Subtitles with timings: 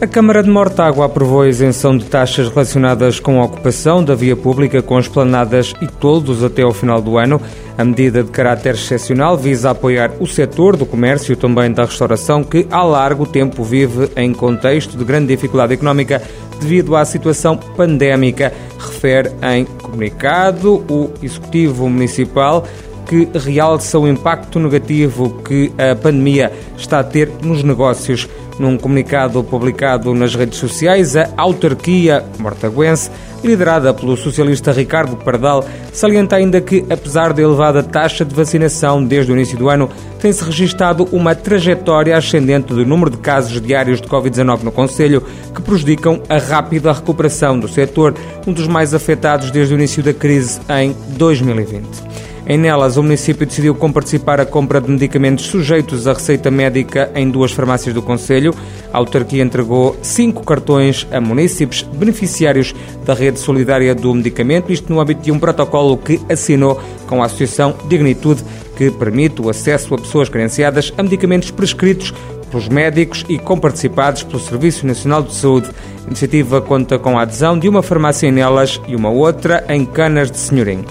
[0.00, 4.34] A Câmara de Mortágua aprovou a isenção de taxas relacionadas com a ocupação da via
[4.34, 7.38] pública com esplanadas e toldos até ao final do ano.
[7.76, 12.42] A medida de caráter excepcional visa apoiar o setor do comércio e também da restauração,
[12.42, 16.22] que há largo tempo vive em contexto de grande dificuldade económica
[16.58, 22.66] devido à situação pandémica, refere em comunicado o Executivo Municipal
[23.10, 28.28] que realça o impacto negativo que a pandemia está a ter nos negócios.
[28.56, 33.10] Num comunicado publicado nas redes sociais, a autarquia mortaguense,
[33.42, 39.32] liderada pelo socialista Ricardo Pardal, salienta ainda que, apesar da elevada taxa de vacinação desde
[39.32, 39.90] o início do ano,
[40.20, 45.62] tem-se registado uma trajetória ascendente do número de casos diários de Covid-19 no Conselho, que
[45.62, 48.14] prejudicam a rápida recuperação do setor,
[48.46, 52.29] um dos mais afetados desde o início da crise em 2020.
[52.46, 57.30] Em Nelas, o município decidiu comparticipar a compra de medicamentos sujeitos à receita médica em
[57.30, 58.54] duas farmácias do Conselho.
[58.92, 62.74] A autarquia entregou cinco cartões a municípios beneficiários
[63.04, 67.26] da rede solidária do medicamento, isto no âmbito de um protocolo que assinou com a
[67.26, 68.42] Associação Dignitude,
[68.76, 72.12] que permite o acesso a pessoas carenciadas a medicamentos prescritos
[72.50, 75.70] pelos médicos e comparticipados pelo Serviço Nacional de Saúde.
[76.04, 79.84] A iniciativa conta com a adesão de uma farmácia em Nelas e uma outra em
[79.84, 80.84] Canas de Senhorim.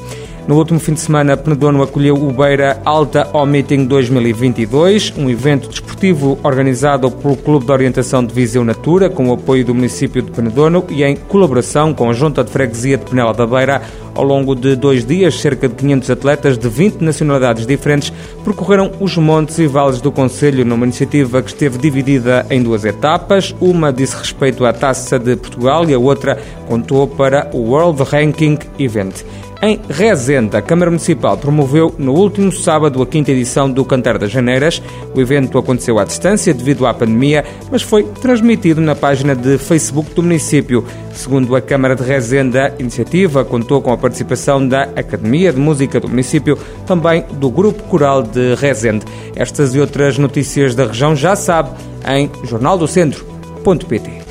[0.50, 5.70] No último fim de semana, Penedono acolheu o Beira Alta ao Meeting 2022, um evento
[5.70, 10.32] desportivo organizado pelo Clube de Orientação de Viseu Natura, com o apoio do município de
[10.32, 13.84] Penedono e em colaboração com a Junta de Freguesia de Penela da Beira.
[14.16, 18.12] Ao longo de dois dias, cerca de 500 atletas de 20 nacionalidades diferentes
[18.44, 23.56] percorreram os montes e vales do Conselho numa iniciativa que esteve dividida em duas etapas.
[23.60, 28.58] Uma disse respeito à Taça de Portugal e a outra contou para o World Ranking
[28.78, 29.24] Event.
[29.62, 34.32] Em Rezende, a Câmara Municipal promoveu no último sábado a quinta edição do Cantar das
[34.32, 34.82] Janeiras.
[35.14, 40.14] O evento aconteceu à distância devido à pandemia, mas foi transmitido na página de Facebook
[40.14, 40.86] do município.
[41.14, 46.00] Segundo a Câmara de Rezende, a iniciativa contou com a participação da Academia de Música
[46.00, 49.06] do município, também do Grupo Coral de Rezende.
[49.36, 51.70] Estas e outras notícias da região já sabe
[52.08, 54.29] em jornaldocentro.pt.